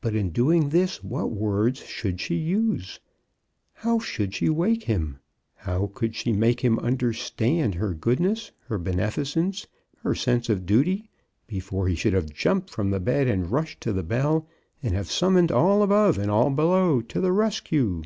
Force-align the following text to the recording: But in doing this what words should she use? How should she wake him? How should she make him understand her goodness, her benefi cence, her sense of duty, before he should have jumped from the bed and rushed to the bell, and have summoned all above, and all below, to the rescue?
But 0.00 0.16
in 0.16 0.30
doing 0.30 0.70
this 0.70 1.04
what 1.04 1.30
words 1.30 1.78
should 1.84 2.20
she 2.20 2.34
use? 2.34 2.98
How 3.74 4.00
should 4.00 4.34
she 4.34 4.48
wake 4.50 4.82
him? 4.82 5.20
How 5.54 5.92
should 5.96 6.16
she 6.16 6.32
make 6.32 6.58
him 6.58 6.76
understand 6.80 7.76
her 7.76 7.94
goodness, 7.94 8.50
her 8.66 8.80
benefi 8.80 9.24
cence, 9.24 9.68
her 9.98 10.12
sense 10.16 10.48
of 10.48 10.66
duty, 10.66 11.08
before 11.46 11.86
he 11.86 11.94
should 11.94 12.14
have 12.14 12.30
jumped 12.34 12.68
from 12.68 12.90
the 12.90 12.98
bed 12.98 13.28
and 13.28 13.48
rushed 13.52 13.80
to 13.82 13.92
the 13.92 14.02
bell, 14.02 14.48
and 14.82 14.92
have 14.96 15.08
summoned 15.08 15.52
all 15.52 15.84
above, 15.84 16.18
and 16.18 16.32
all 16.32 16.50
below, 16.50 17.00
to 17.02 17.20
the 17.20 17.30
rescue? 17.30 18.02